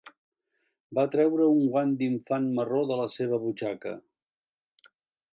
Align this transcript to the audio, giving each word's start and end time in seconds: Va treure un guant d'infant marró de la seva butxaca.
Va 0.99 1.03
treure 1.15 1.49
un 1.57 1.59
guant 1.73 1.91
d'infant 1.99 2.47
marró 2.59 2.81
de 2.91 2.97
la 3.01 3.05
seva 3.17 3.39
butxaca. 3.43 3.93